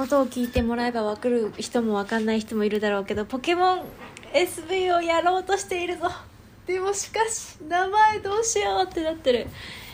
[0.00, 3.82] の音を聞いてもらえば分かる人も分かんない人もいるだろうけどポケモン
[4.32, 6.10] SV をやろうとしているぞ。
[6.66, 9.46] でもしかし名前どうしようってなってる。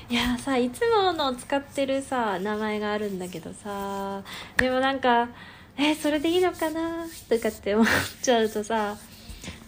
[0.08, 4.22] いやさいつもの使ってるさ名前があるんだけどさ。
[4.58, 5.29] でもなんか
[5.77, 7.87] えそれでいいのかなとかって思っ
[8.23, 8.97] ちゃうとさ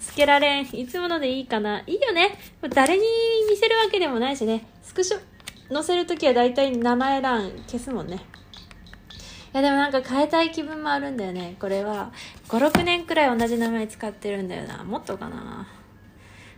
[0.00, 0.66] つけられん。
[0.72, 1.80] いつものでいいかな。
[1.80, 2.38] いいよね。
[2.72, 3.02] 誰に
[3.50, 4.66] 見せるわけでもないしね。
[4.82, 5.18] スクショ
[5.72, 8.20] 載せるときは大体名前欄消すもんね。
[9.54, 11.56] いやでもなんか変えたい気分もあるんだよね。
[11.58, 12.12] これは。
[12.48, 14.84] 56年くらい同じ名前使ってるんだよな。
[14.84, 15.66] もっとかな。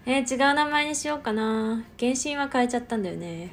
[0.06, 1.84] えー、違う名前にしようかな。
[1.98, 3.52] 原神は変えちゃったんだよね。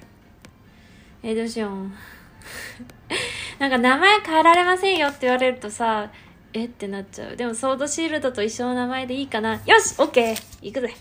[1.21, 1.71] えー、どうしよう。
[3.59, 6.09] なんか名前変えられませんよって言われるとさ
[6.54, 7.35] えってなっちゃう。
[7.35, 9.62] でもソードシールドと一緒の名前でいいかな。
[9.65, 10.35] よしオッケー。
[10.62, 10.95] 行くぜ。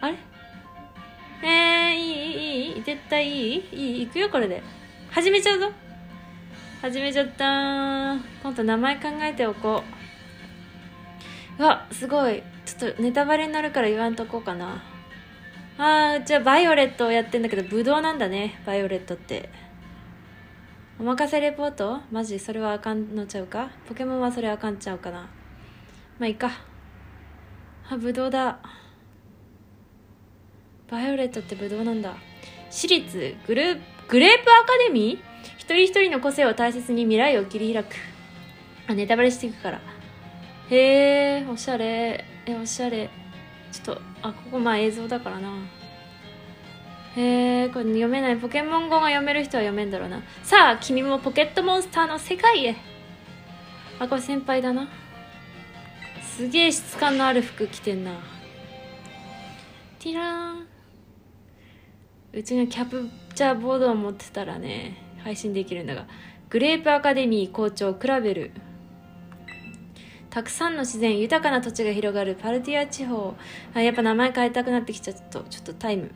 [0.00, 0.16] あれ？
[1.42, 3.68] えー、いいいいいい絶対いい？
[3.72, 4.62] いい行くよこれで。
[5.10, 5.70] 始めちゃうぞ。
[6.80, 8.14] 始めちゃった。
[8.42, 9.82] 今度名前考えておこ
[11.58, 11.62] う。
[11.62, 12.42] うわすごい。
[12.64, 14.82] ちょっとネタバレになるから言わんとこうかな。
[15.76, 18.62] あーじゃあバイオレットをやってんだけどブドウなんだね。
[18.64, 19.50] バイオレットって。
[20.98, 22.00] お任せレポート？
[22.10, 22.38] マジ？
[22.38, 23.70] それはあかんのちゃうか？
[23.86, 25.28] ポケモンはそれあかんちゃうかな。
[26.18, 26.50] まあいいか。
[27.90, 28.58] あブドウだ。
[30.88, 32.14] バイオレットってブドウなんだ。
[32.70, 33.74] 私立グルー
[34.08, 35.29] プグレープアカデミー？
[35.70, 37.94] 一人一人の個性を大切に未来を切り開く。
[38.88, 39.80] あネタバレしていくから。
[40.68, 42.24] へえおしゃれ。
[42.44, 43.08] えおしゃれ。
[43.70, 45.48] ちょっとあここまあ映像だからな。
[47.14, 48.36] へえこれ読めない。
[48.36, 50.24] ポケモン語が読める人は読めんだろうな。
[50.42, 52.74] さあ君もポケットモンスターの世界へ。
[54.00, 54.88] あこれ先輩だな。
[56.36, 58.10] すげえ質感のある服着てんな。
[60.00, 60.66] ティラーン。
[62.32, 66.06] うちがキャプチャーボードを持ってたらね配信できるんだが
[66.48, 68.50] グレープアカデミー校長クラベル。
[70.30, 73.34] たくさんの自然豊かな土地が広がるパルティア地方。
[73.74, 75.40] あやっぱ名前変えたくなってきちゃった。
[75.40, 76.12] ちょっとタイム。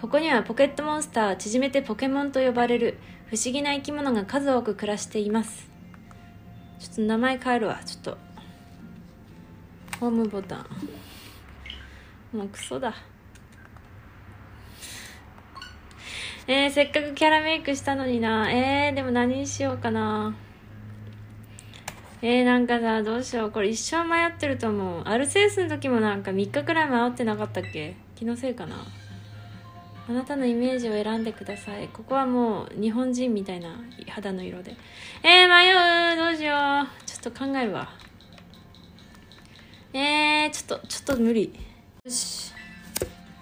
[0.00, 5.70] ここにはポケットモンスター縮めてポケモンと呼ばれる不思議な生き物が数多く暮らしています。
[6.78, 7.80] ちょっと名前変えるわ。
[7.84, 8.18] ちょっと
[10.00, 10.66] ホームボタン。
[12.36, 12.94] もうクソだ。
[16.48, 18.48] えー、せっかくキャラメイクしたのにな。
[18.52, 20.36] えー、でも何にしようかな。
[22.22, 23.50] えー、なんかさどうしよう。
[23.50, 25.02] これ一生迷ってると思う。
[25.06, 27.96] アルセウスの時もなんか3日くらい迷ってなかったっけ？
[28.14, 28.76] 気のせいかな。
[30.08, 31.88] あなたのイメージを選んでください。
[31.88, 34.76] ここはもう日本人みたいな肌の色で。
[35.24, 35.72] えー、迷
[36.14, 36.16] う！
[36.16, 37.04] どうしよう。
[37.04, 37.88] ちょっと考えるわ。
[39.92, 41.52] えー、ちょっとちょっと無理。
[42.04, 42.55] よし。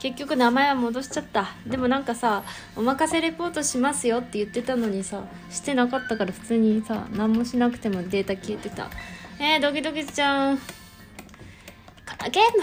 [0.05, 1.55] 結局名前は戻しちゃった。
[1.67, 2.43] でもなんかさ
[2.77, 8.91] お任せレポートしますよって言ってたのにさしてなかったから普通にさ何もしなくてもデータ消えてた。
[9.41, 10.63] えー、ドキドキしちゃうこ
[12.23, 12.63] のゲーム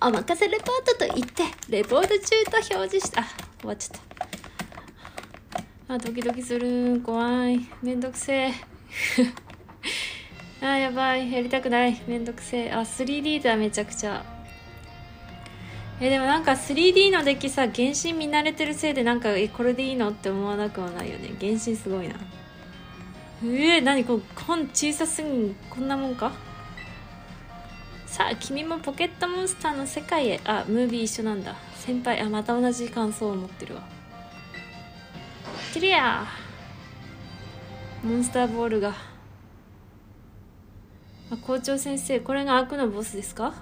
[0.00, 0.66] はお任せレポー
[0.98, 3.22] トと言ってレポート中と表示した。
[3.60, 4.00] 終わっちゃっ
[5.86, 5.94] た。
[5.94, 7.00] あドキドキする。
[7.06, 7.60] 怖い。
[7.84, 8.52] めんどくせえ。
[10.60, 11.30] あやばい。
[11.30, 12.02] やりたくない。
[12.08, 12.72] めんどくせえ。
[12.72, 14.39] あ 3D だめちゃくちゃ。
[16.02, 21.34] えでもなんか 3D のデッキさ原神見慣れてるせいでなんかえこれでいいのって思わなくはないよね。
[21.38, 22.14] 原神すごいな。
[23.42, 26.32] えー、何こう本小さすぎんこんなもんか？
[28.06, 30.40] さあ君もポケットモンスターの世界へ。
[30.44, 31.54] あムービー一緒なんだ。
[31.76, 33.82] 先輩あまた同じ感想を持ってるわ。
[35.74, 36.26] キリア。
[38.02, 38.94] モンスターボールが。
[41.30, 43.52] あ校長先生これが悪のボスですか？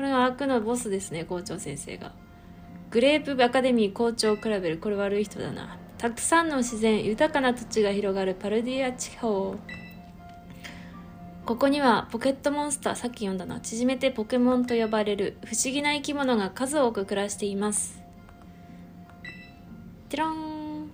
[0.00, 2.12] これが悪のボスですね校長先生が。
[2.90, 5.78] グレープアカデミー校長クラベルこれ悪い人だな。
[5.98, 9.56] たくさんの自然豊かな土地が広がるパルディア地方。
[11.44, 13.60] ここにはポケットモンスターさっき読んだな。
[13.60, 18.00] 縮めてポケモンと呼ばれる不思議な生き物が数多く暮らしています。
[20.08, 20.90] てろん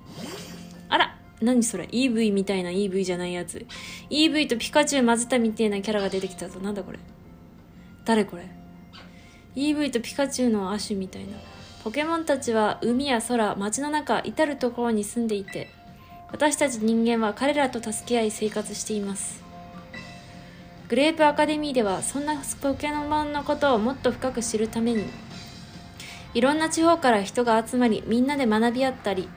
[0.89, 3.67] あら何それ？EV みたいな EV じゃないやつ。
[4.11, 6.59] EV とピカチュウ混ぜたみたいなキャラが出てきたぞ。
[6.59, 6.99] なんだこれ？
[8.05, 8.66] 誰これ？
[9.57, 11.29] EV とピカチュウの亜種みたいな。
[11.83, 15.71] ポケモンたちは海や空街の中至る所に住んでいて
[16.33, 19.41] 私たち人間は彼らと助け合い生活しています。
[20.89, 25.05] グレープアカデミーではそんなポケモンのことをもっと深く知るために
[26.35, 29.29] いろんな地方から人が集まりみんなで学び合ったり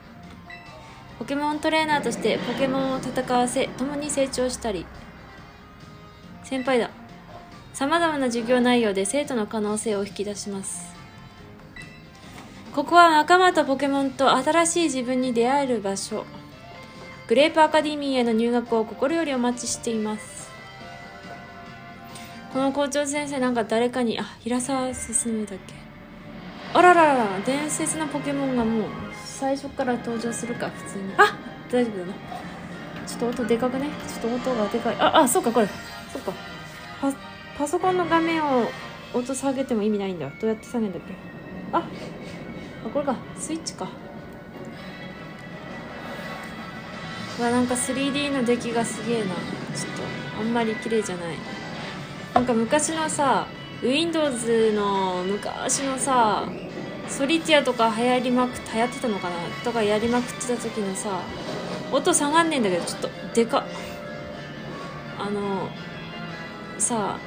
[1.20, 4.86] ポケモントレーナーとしてポケモンを戦わせ共に成長したり。
[6.42, 6.99] 先輩だ。
[7.80, 10.94] さまざまな授業内容で生徒の可能性を引き出します。
[12.74, 16.26] ここは仲間とポケモンと新しい自分に出会える場所。
[17.26, 20.50] グレープアカデミーへの入学を心よりお待ちしています。
[22.52, 25.72] この校長先生なんか誰かにあ平沢進だっけ
[26.74, 28.84] あらららら伝説のポケモンがもう
[29.24, 31.34] 最初から登場するか普通にあ
[31.72, 32.12] 大丈夫だな。
[33.06, 33.88] ちょっと音でかくね？
[34.06, 34.96] ちょっと音がでかい。
[34.96, 35.68] ああそうかこれ。
[36.12, 36.34] そっか。
[37.60, 38.70] パソコンの画面を
[39.12, 40.30] 音下げても意味ないんだ。
[40.40, 41.12] どうやって下げるんだっけ？
[41.74, 41.78] あ
[42.86, 43.14] あこれか。
[43.36, 43.86] スイッチか。
[47.38, 49.26] うわなんか 3D の出来がすげえな。
[49.26, 51.36] ちょっとあんまり綺麗じゃない。
[52.32, 53.46] なんか昔のさ
[53.82, 56.48] Windows の昔のさ
[57.08, 59.36] ソリティアとか流行りまくって流行ってたのかな？
[59.64, 61.20] とかやりまくってた時のさ
[61.92, 63.66] 音下がんねえんだけどちょっとでか。
[65.18, 65.68] あの
[66.78, 67.18] さ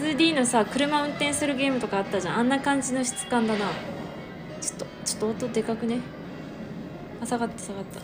[0.00, 2.38] 2D のさ車運転するゲームとかあったじゃん。
[2.38, 3.66] あんな感じの質感だな。
[4.60, 5.98] ちょっとちょっと音でかくね。
[7.22, 8.00] あ下がった下がった。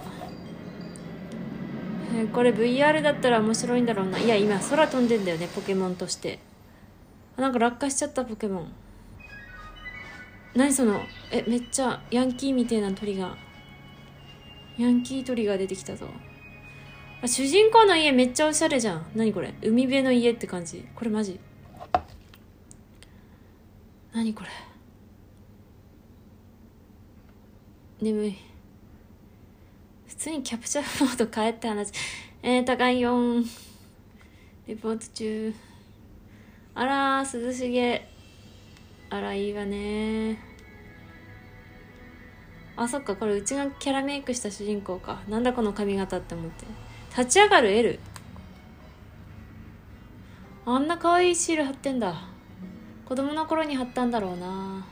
[2.14, 4.18] えーこれ VR だったら面白いんだろうな。
[4.18, 6.38] いや今空飛んでんだよねポケモンとして。
[7.36, 8.72] あなんか落下しちゃったポケモン。
[10.54, 11.00] 何その
[11.30, 13.36] えめっちゃヤンキーみたいな鳥が。
[14.78, 16.06] ヤンキー鳥が出てきたぞ。
[17.22, 19.06] あ主人公の家めっちゃおしゃれじゃん。
[19.14, 19.54] 何これ？
[19.62, 20.86] 海辺の家って感じ。
[20.94, 21.40] これマジ？
[24.16, 24.48] 何これ？
[28.00, 28.36] 眠い。
[30.06, 31.92] 普通にキャプチャーモード変えって話。
[32.42, 33.44] えー、高いよん
[34.66, 35.54] レポート中。
[36.74, 38.08] あら涼しげ。
[39.10, 40.38] あらいいわね。
[42.74, 45.20] あそっかこれうちがキャラメイクした主人公か。
[45.28, 46.64] なんだこの髪型って思って。
[47.10, 48.00] 立ち上がる？L
[50.64, 52.30] あんな可愛いシール貼ってんだ。
[53.06, 54.84] 子供の頃に貼ったんだろうな。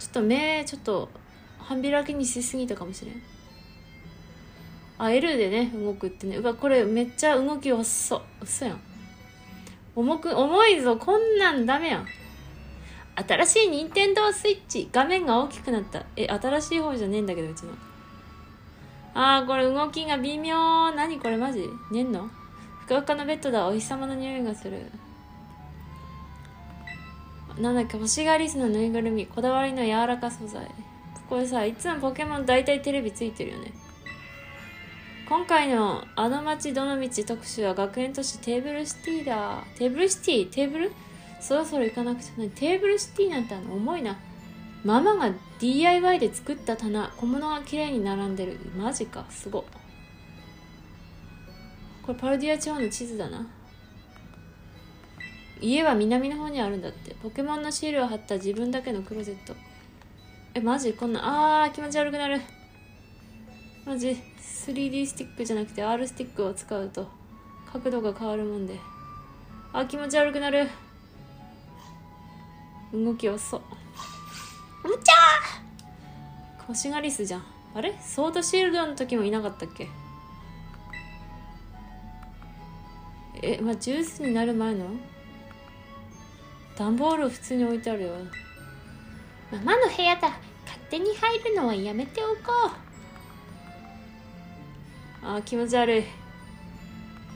[0.00, 1.08] ちょっと目ちょっと
[1.58, 3.22] 半開きにしすぎたかもしれん。
[4.98, 6.38] あ L でね動くってね。
[6.38, 8.22] うわこれめっちゃ動き遅っ。
[8.42, 8.80] 嘘やん。
[9.94, 10.96] 重く重いぞ。
[10.96, 12.06] こんなんダメやん。
[13.14, 14.88] 新しい任天堂スイッチ。
[14.90, 16.04] 画面が大きくなった。
[16.16, 17.72] え新しい方じゃねえんだけどうちの。
[19.14, 20.90] あーこれ動きが微妙。
[20.92, 21.68] 何これマジ？
[21.92, 22.28] 寝んの？
[22.80, 23.68] ふかふかのベッドだ。
[23.68, 24.90] お日様の匂いがする。
[27.58, 30.70] なんだっけ星がリスのぬいぐるみこだわりの柔らか素材。
[31.28, 33.72] これさいつもポケモン大体テレビついてるよね。
[35.28, 39.64] 今回の「あの街どの道」特集は学園都市テーブルシティだ。
[39.78, 40.50] テーブルシティ？
[40.50, 40.92] テーブル？
[41.40, 44.16] そろそろ行かなくちゃないテーブルシティなんてあの重いな。
[44.84, 47.12] ママが DIY で作った棚。
[47.16, 48.58] 小物が綺麗に並んでる。
[48.76, 49.24] マジか。
[49.30, 49.64] すご
[52.02, 53.46] これパルディア地方の地図だな。
[55.62, 57.14] 家は南の方にあるんだって。
[57.22, 59.54] ポケモンのシールを貼った自分だけのクローゼット。
[60.54, 60.92] えマジ？
[60.92, 61.62] こんな？
[61.62, 62.40] あー気持ち悪くなる。
[63.86, 67.08] マジ？3D スティックじゃなくて R スティックを使うと。
[67.72, 68.76] 角度が変わるもんで。
[69.72, 70.68] あ気持ち悪くなる。
[72.92, 73.60] 動き遅っ。
[74.84, 76.66] うちゃー！
[76.66, 77.44] コシガリスじゃん。
[77.74, 77.96] あれ？
[78.02, 79.88] ソードシールドの時もいなかったっけ？
[83.40, 84.86] えまあジュースになる前の？
[86.76, 88.14] 段ボール普通に置いてあるよ。
[89.50, 90.30] ママの部屋だ。
[90.64, 92.52] 勝手に入るのはやめておこ
[95.22, 95.26] う。
[95.26, 96.04] あー気持ち悪い。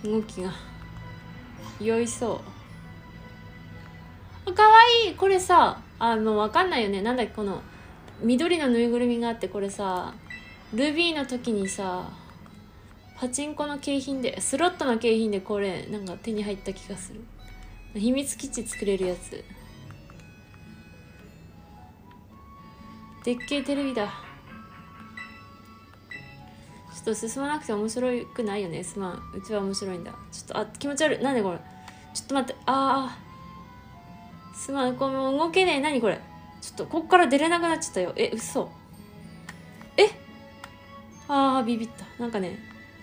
[0.04, 0.52] 動きが。
[1.81, 2.40] 酔いそ
[4.46, 4.50] う。
[4.50, 4.69] あかわ
[5.05, 5.10] い。
[5.10, 7.02] いこれさあもうわかんないよね。
[7.02, 7.62] なんだっけこの
[8.22, 10.14] 緑のぬいぐるみがあってこれさ
[10.72, 12.08] ルビーの時にさ
[13.19, 17.20] パチンコの景品でスロットの景品でこれなんか手に入った気がする
[17.98, 19.43] 秘密基地作れるやつ。
[23.24, 24.06] でっけえテレビだ。
[24.06, 28.84] ちょっと進まなくて面白くないよね。
[28.84, 29.22] すまん。
[29.34, 30.12] うちは面白いんだ。
[30.32, 31.22] ちょっとあ気持ち悪い。
[31.22, 31.58] なんでこれ？
[32.15, 32.60] ちょっと待って。
[32.67, 34.96] ああすまん。
[34.96, 35.81] この動けねえ。
[35.81, 36.20] 何これ？
[36.60, 38.12] ちょっとこっから出れなくなっちゃったよ。
[38.17, 38.70] え嘘。
[39.96, 40.08] え？
[41.29, 42.05] ああビビった。
[42.20, 42.58] なんかね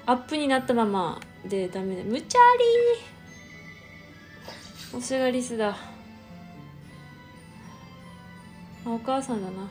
[0.05, 2.03] アップになったままでダメだ。
[2.03, 3.12] むちゃりー。
[4.95, 5.75] おしがリスだ。
[8.85, 9.69] あお母さんだな。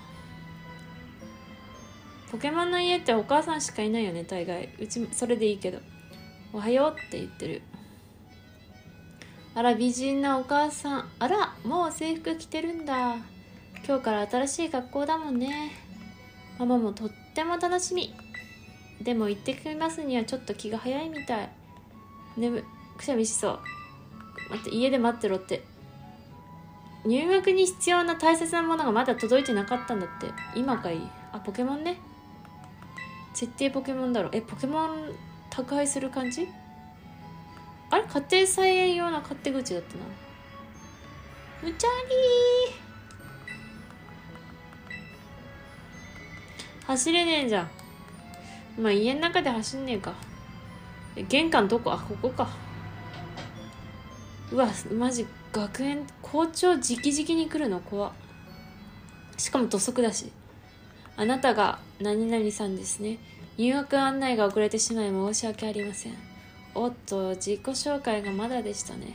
[2.30, 4.70] ポケモンの家ってお母さんしかいないよね大概。
[4.80, 5.78] うちそれでいいけど。
[6.52, 7.62] おはようって言ってる。
[9.54, 11.08] あら美人なお母さん。
[11.18, 13.16] あらもう制服着てるんだ。
[13.86, 15.72] 今日から新しい学校だもんね。
[16.58, 18.14] ママもとっても楽しみ。
[19.00, 21.48] でも行ってきますにはちょっと気が早いみたい。
[22.36, 22.64] 眠
[22.96, 23.60] くしゃみしそう。
[24.50, 25.64] 待って家で待ってろって
[27.04, 31.98] 入学に必要な大切なものがまだ届いてなかったんだって今かいいあポケモンね
[33.34, 35.12] 設定ポケモンだろえポケモン
[35.50, 36.48] 宅配する感じ
[37.90, 40.04] あれ家庭菜園用の勝手口だったな
[41.62, 47.70] むちゃりー走れねえじゃん
[48.82, 50.14] まあ家の中で走んねえか
[51.28, 52.48] 玄関どこあここか
[54.52, 58.12] うわマジ学園校長直々に来るの怖
[59.38, 60.30] しかも土足だし。
[61.16, 63.18] あなたが何々さんですね。
[63.58, 66.14] 入学案内が遅れてしまい申し訳ありません。
[66.74, 69.14] おっと自己紹介がまだでしたね。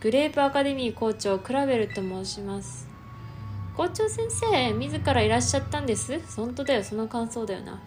[0.00, 2.88] グレープアカデミー校長クラベルと申します。
[3.76, 6.20] 校長先生自らいらっしゃったんです。
[6.36, 7.80] 本当だよその感想だよな。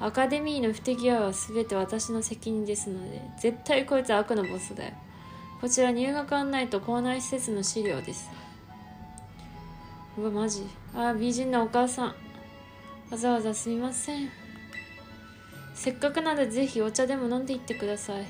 [0.00, 4.92] アカデミーの不手際は全て私の責任ですので絶対こいつは悪のボスだよ。
[5.60, 8.30] こちら入学案内と校内施設の資料です。
[10.16, 10.64] うわマジ？
[10.94, 12.14] あ美人なお母さん。
[13.10, 14.30] わざわざすみません。
[15.74, 18.26] せっかくなのでぜひお茶でも飲んでいってください。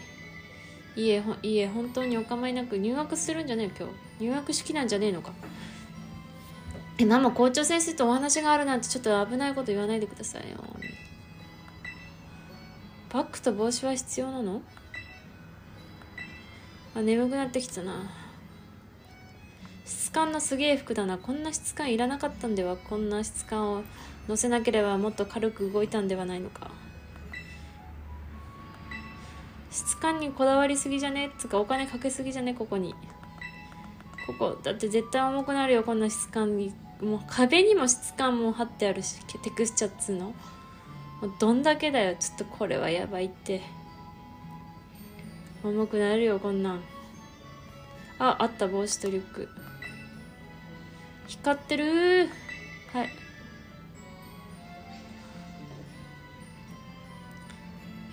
[0.96, 4.24] いえいいえ本当にお構いなく入学するんじゃねえ今日。
[4.24, 5.32] 入学式なんじゃねえのか。
[6.98, 10.64] えママ校長先生とお話があるなんてちょっと危ないこと言わないでくださいよ。
[13.10, 14.60] バッグと帽子は必要なの？
[16.94, 18.10] あ眠くなってきたな。
[19.86, 21.16] 質感のすげえ服だな。
[21.16, 22.76] こんな質感いらなかったんでは？
[22.76, 23.82] こんな質感を
[24.28, 26.70] 乗せなければもっと軽く動いたんではないのか。
[29.70, 31.30] 質感にこだわりすぎじゃね？
[31.38, 32.52] つかお金かけすぎじゃね？
[32.52, 32.94] ここに。
[34.26, 36.74] ここだって絶対重くなるよこんな質感に。
[37.00, 40.34] もう壁にも質感も貼ってあるしテクスチャっつうの？
[41.20, 43.60] もうどんだけだよちょっとこれはやばいって。
[45.64, 46.80] 重くなるよこんなん。
[48.20, 49.48] ああった帽子とリュック。
[51.26, 52.28] 光ってる
[52.92, 53.08] はい。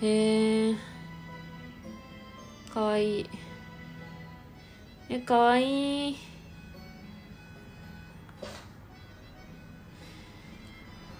[0.02, 0.74] へえ
[2.74, 3.30] かわいい。
[5.08, 6.35] えかわいい。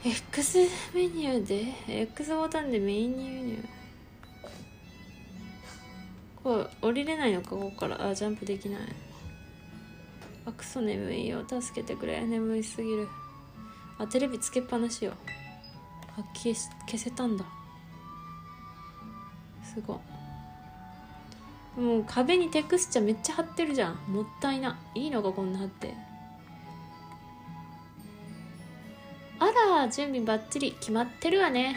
[0.08, 0.58] X
[0.94, 3.64] メニューで X ボタンでメインメニュー。
[6.44, 7.50] これ降りれないのか？
[7.50, 8.10] ここから。
[8.10, 8.80] あジャンプできない。
[10.46, 11.42] あクソ眠いよ。
[11.48, 12.24] 助けてくれ。
[12.24, 13.08] 眠いすぎる。
[13.98, 15.12] あテレビつけっぱなしよ。
[16.16, 17.44] あ消し消せたんだ。
[19.64, 20.00] すご
[21.76, 23.96] もう壁にテクスチャめっちゃ貼ってるじゃん。
[24.06, 24.78] もったいな。
[24.94, 25.94] いいのかこんな貼って。
[29.82, 31.76] あ準備ばっちり決まってるわね。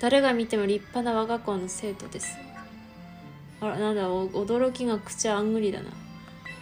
[0.00, 2.36] 誰が見ても立派な我が校の生徒です。
[3.60, 5.90] あらなんだ驚きが口あんぐりだな。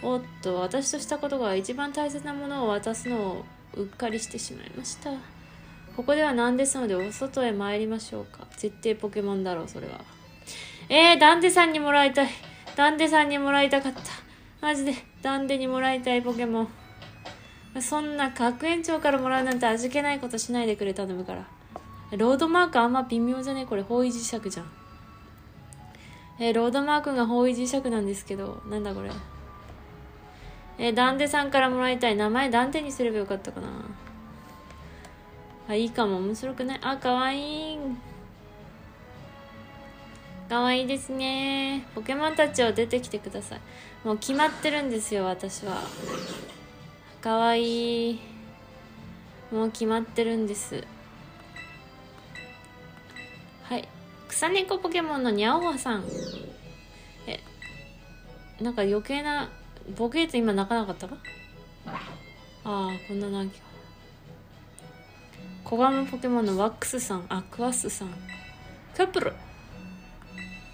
[0.01, 5.11] おっと私としたことが一番大切なものを渡すのをうっかりしてしまいました。
[5.95, 8.47] ここではなんですのでお外へ参りましょうか。
[8.57, 10.01] 絶対ポケモンだろうそれは。
[10.89, 12.29] えー、ダンデさんにもらいたい。
[12.75, 14.01] ダンデさんにもらいたかった。
[14.61, 16.82] マジでダンデにもらいたいポケモン。
[17.81, 21.45] そんな学園長からもらうなんて味気ないことしないでくれ頼むから。
[22.17, 23.65] ロードマークあんま微妙じゃね？
[23.65, 24.71] これ方位磁石じゃん。
[26.39, 29.11] えー、ロードマークが方位磁石なんですけどなんだこれ？
[30.77, 33.67] えー、ダンデさんからもらいたい名前ダンデにすればよかったかな。
[35.67, 36.17] あいいかも。
[36.17, 36.79] 面白くない？
[36.83, 37.79] あかわいい。
[40.49, 41.87] かわいいですね。
[41.95, 43.59] ポケモンたちを出てきてください。
[44.03, 45.81] もう決まってるんですよ私は。
[47.23, 48.11] かわい。
[48.11, 48.19] い
[49.49, 50.83] もう決まってるんです。
[53.63, 53.87] はい。
[54.27, 56.03] 草猫ポケモンのニャオハさん。
[57.25, 57.39] え
[58.61, 59.49] なんか余計な
[59.97, 61.15] ボケーツ今泣かなかったか？
[61.85, 61.93] あ
[62.65, 63.61] あこんな泣き
[65.63, 67.25] 小ガムポケモンのワックスさん。
[67.29, 68.09] アクワスさん。
[68.97, 69.31] カップル。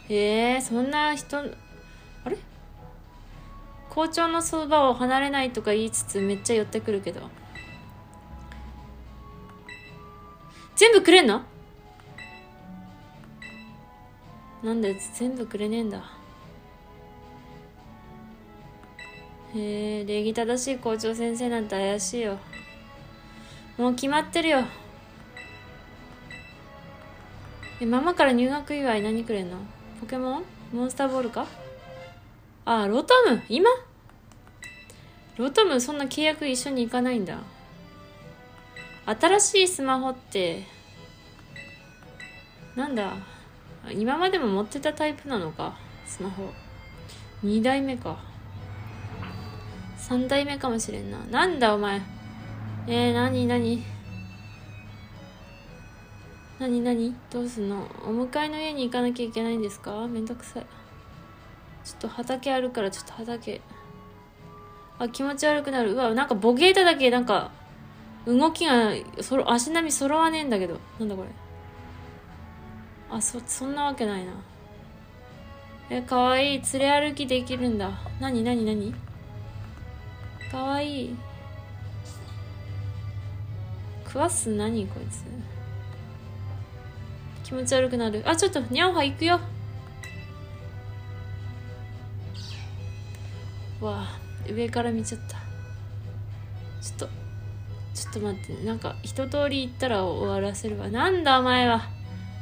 [0.10, 1.44] へえそんな人
[3.90, 7.22] 校長のそばを離れないとか言いつつめっちゃ寄ってくるけど。
[10.76, 11.42] 全部くれんの？
[14.64, 16.04] なんで全部くれねえんだ？
[19.56, 22.38] へえ礼儀正しい校長先生なんて怪しいよ。
[23.78, 24.64] もう決まってるよ。
[27.82, 29.58] えママから入学祝い何くれんの？
[30.00, 30.44] ポケモン？
[30.72, 31.48] モンスターボールか？
[32.72, 33.68] あロトム今？
[35.38, 37.40] ロトムそんな契約一緒に行かないんだ。
[39.08, 40.68] 新しいスマホって
[42.76, 43.14] なんだ
[43.92, 45.80] 今までも持ってたタイプなのか？
[46.06, 46.44] スマホ。
[47.44, 48.20] 2代目か。
[49.98, 51.18] 3代目かもしれんな。
[51.32, 52.00] なんだお前？
[52.86, 53.84] えー、なになに
[56.60, 57.78] なになにどうすんの？
[58.06, 60.08] お迎えの家に行かなきゃいけないんですか？
[60.08, 60.66] めんどくさい。
[61.90, 63.62] ちょっと畑あるからちょっと畑。
[65.00, 65.94] あ気持ち悪くなる。
[65.94, 67.50] うわなんかボゲータだけなんか
[68.28, 68.92] 動きが
[69.22, 70.80] そろ足並み揃わねえんだけど。
[71.00, 71.30] なんだこれ。
[73.10, 74.34] あそそんなわけないな。
[75.90, 76.62] えかわいい。
[76.74, 77.90] 連れ歩きできるんだ。
[78.20, 78.94] なになになに
[80.52, 81.16] かわいい。
[84.06, 84.50] 食わす？
[84.50, 85.24] 何こいつ？
[87.44, 88.22] 気持ち悪くなる。
[88.28, 89.40] あちょっとニャオハ行くよ。
[93.82, 94.20] わあ
[94.52, 95.38] 上から見ちゃった。
[96.82, 97.10] ちょっと
[97.94, 100.90] ちょっと待ってなんか一通り行ったら終わらせるわ。
[100.90, 101.82] なんだお前は。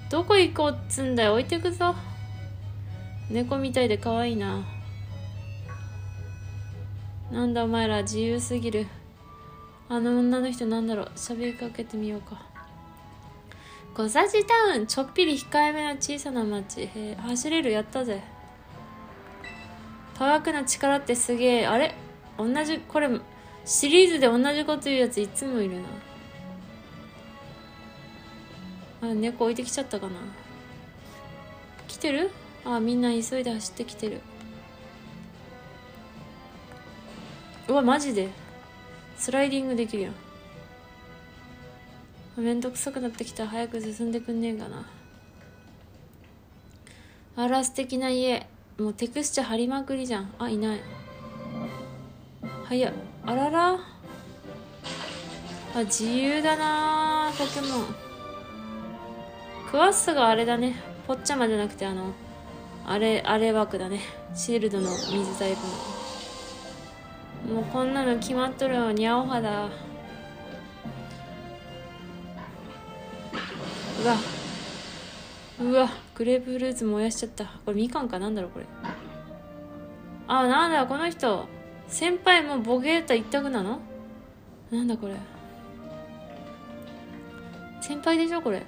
[0.10, 1.34] どこ行こうっつんだよ。
[1.34, 1.96] 置いてくぞ。
[3.30, 4.66] 猫みたいで可愛いな。
[7.32, 8.88] なんだお前ら自由すぎる。
[9.90, 11.12] あの女の人なんだろう。
[11.16, 12.42] 喋りかけてみようか。
[13.94, 16.82] 小サジタウンちょっぴり控えめな小さな町。
[16.82, 17.72] へ走れる？
[17.72, 18.22] やったぜ。
[20.18, 21.68] パワークな力ってすげえ。
[21.68, 21.94] あれ？
[22.38, 23.10] 同じこれ
[23.66, 25.80] シリーズで同じこと言うやついつもいる
[29.02, 29.10] な。
[29.10, 30.14] あ猫置いてきちゃったかな。
[31.88, 32.32] 来てる？
[32.66, 34.22] あみんな急いで走ってきてる。
[37.68, 38.30] うわマジで。
[39.18, 40.14] スライディングできるやん。
[42.42, 43.48] めんどくさくなってきた。
[43.48, 44.86] 早く進んでくんねえかな。
[47.36, 48.48] あら素敵な家。
[48.78, 50.32] もうテクスチャ貼りまくりじゃん。
[50.38, 50.80] あいない。
[52.66, 52.94] 早っ。
[53.26, 53.74] あらら。
[53.74, 53.80] あ
[55.86, 57.32] 自由だな。
[57.36, 57.96] ポケモン
[59.72, 60.76] クワッサがあれだね。
[61.08, 62.14] ポッチャマじゃなくてあの
[62.86, 64.02] あれあれ枠だね。
[64.36, 67.56] シールドの水タイプの。
[67.56, 69.66] もうこんなの決まっとるよニャオハだ。
[74.04, 74.16] うわ。
[75.62, 76.07] うわ。
[76.18, 77.46] グレープフルーツ燃やしちゃった。
[77.64, 78.66] これみかんかなんだろうこれ。
[80.28, 81.48] あなんだこの人。
[81.88, 83.80] 先輩もボゲータ一択なの？
[84.72, 85.14] なんだこれ。
[87.82, 88.64] 先輩でしょこれ。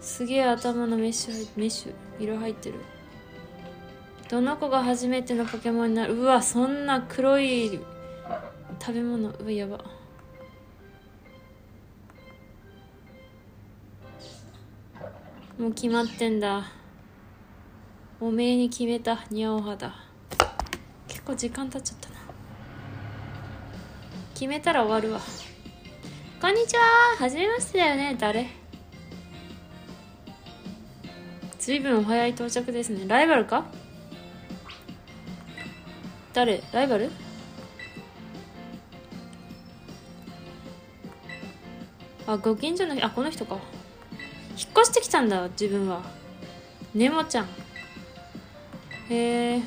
[0.00, 2.80] すげえ頭のメッシュメッシュ色入ってる。
[4.28, 6.14] どの子が初めてのポケモンになる？
[6.14, 7.78] うわそんな黒い
[8.80, 9.28] 食べ物。
[9.28, 10.01] うわやば。
[15.58, 16.64] もう決まってんだ。
[18.18, 19.94] おめえに決めたニャオハだ。
[21.06, 22.14] 結構時間経っちゃったな。
[24.32, 25.20] 決めたら終わるわ。
[26.40, 26.82] こんにちは。
[27.18, 28.48] はじめましてだよね誰？
[31.58, 33.04] ずいぶんお早い到着ですね。
[33.06, 33.66] ライバルか？
[36.32, 36.62] 誰？
[36.72, 37.10] ライバル？
[42.26, 43.58] あご近所のあこの人か。
[44.62, 46.02] 引っ越してきたんだ自分は。
[46.94, 47.46] ネモちゃん。
[49.10, 49.62] へえ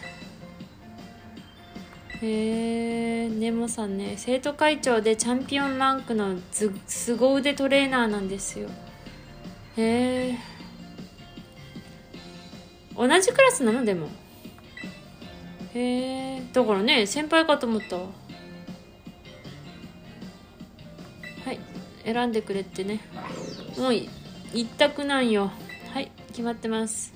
[2.21, 8.69] へえネモさんね生徒会長でチャンピオンランクのす凄腕トレーナーなんですよ。
[9.75, 10.37] へえ
[12.95, 13.83] 同じクラスなの？
[13.83, 14.07] でも。
[15.73, 18.05] へえだからね先輩かと思ったは
[21.51, 21.59] い
[22.05, 23.01] 選んでくれってね。
[23.77, 24.09] もうい。
[24.55, 25.51] 一択なんよ。
[25.93, 27.13] はい決まってます。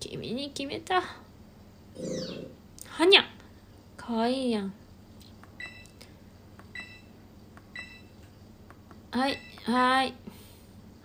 [0.00, 1.00] 君に決めた。
[2.88, 3.22] はにゃ
[3.96, 4.72] かわいいやん。
[9.12, 10.14] はいはい。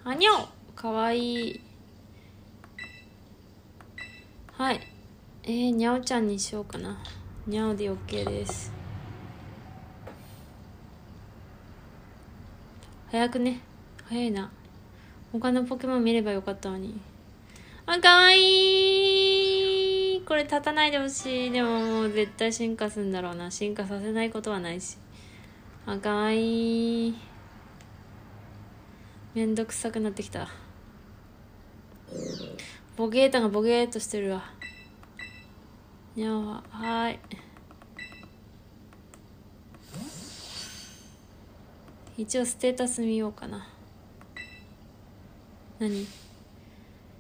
[0.04, 0.32] はにゃ
[0.76, 1.62] かわいい。
[4.54, 4.80] はい。
[5.44, 6.98] えー、にゃおちゃんにしようかな。
[7.46, 8.81] にゃおで OK です。
[13.12, 13.60] 早くね。
[14.06, 14.50] 早いな。
[15.34, 16.98] 他のポケモン見ればよかったのに。
[17.86, 20.22] あかわいい。
[20.22, 21.52] これ立たないでほしい。
[21.52, 23.52] でももう絶対進化するんだろうな。
[23.52, 24.98] 進化させないことはないし。
[25.86, 27.16] あかわいい。
[29.36, 30.48] めんどくさくなってきた。
[32.96, 34.42] ボゲータがボゲーっとしてるわ。
[36.16, 37.20] にゃははい。
[42.18, 43.68] 一応ステータス見ようかな。
[45.80, 46.06] 何？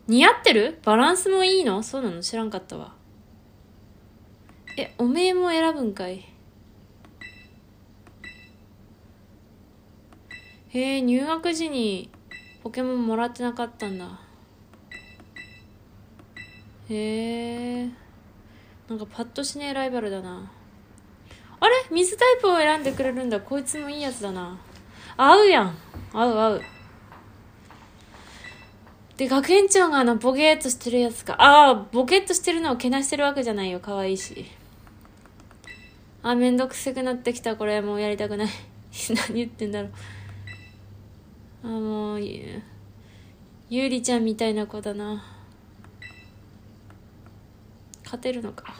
[0.07, 0.79] 似合ってる？
[0.83, 1.81] バランスもいいの？
[1.81, 2.21] そうなの？
[2.21, 2.93] 知らんかったわ。
[4.77, 6.25] えおめえも選ぶんかい。
[10.69, 12.09] へえ入学時に
[12.63, 14.19] ポケモンもらってなかったんだ。
[16.89, 17.89] へえ
[18.87, 20.51] なんかパッとしねえライバルだな。
[21.59, 21.73] あれ？
[21.91, 23.39] 水タイプを選んでくれるんだ。
[23.39, 24.59] こいつもいいやつだな。
[25.23, 25.77] 合うやん。
[26.13, 26.61] 合う合う。
[29.17, 31.33] で学園長があのボケーっとしてるやつか。
[31.33, 33.79] ああボケっとしてるのをけなしてるわけじゃないよ。
[33.79, 34.47] 可愛いし。
[36.23, 37.55] あめんどくせくなってきた。
[37.55, 38.47] これもうやりたくない。
[39.27, 39.91] 何言ってんだろう。
[41.65, 42.59] あもうゆ
[43.69, 45.23] ゆりちゃんみたいな子だな。
[48.03, 48.73] 勝てるのか。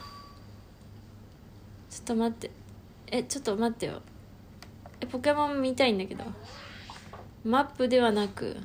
[1.88, 2.50] ちょっと待って。
[3.06, 4.02] えちょっと待ってよ。
[5.02, 6.24] えポケモン見たいんだけど。
[7.44, 8.56] マップではなく。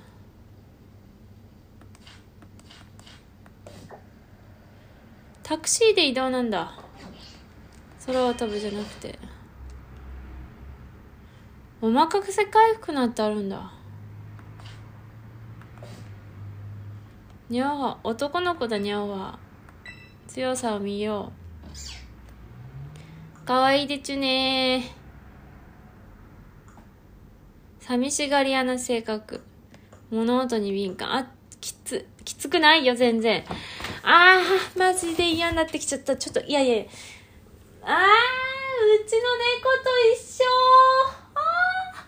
[5.42, 6.78] タクシーで移動なんだ。
[8.06, 9.18] 空を飛ぶじゃなくて。
[11.82, 13.74] おまかせ回復なんてあるんだ。
[17.50, 19.40] にゃおは男の子だにゃおは
[20.28, 21.32] 強さを見よ
[23.44, 23.46] う。
[23.46, 24.97] かわいいでちゅね
[27.88, 29.42] 寂しがり屋な性格。
[30.12, 31.16] 物音に敏感。
[31.16, 33.46] あきつきつくないよ全然。
[34.04, 36.18] あーマジで嫌になってきちゃった。
[36.18, 36.86] ちょっといやいやあーう
[39.08, 40.46] ちの猫と一緒。
[41.34, 42.06] あ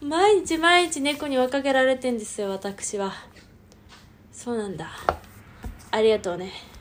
[0.00, 0.08] ー。
[0.08, 3.12] 毎日毎日猫に追いかけられてんですよ私は。
[4.32, 4.88] そうなんだ。
[5.90, 6.52] ありがとうね。